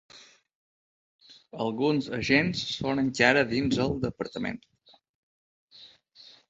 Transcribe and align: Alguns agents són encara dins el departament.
Alguns 1.67 2.09
agents 2.21 2.65
són 2.79 3.03
encara 3.05 3.47
dins 3.55 3.81
el 3.87 3.97
departament. 4.09 4.61